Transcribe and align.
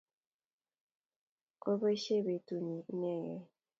Kopoishe 1.61 2.15
petu 2.25 2.53
nyi 2.65 2.77
inegei 2.91 3.41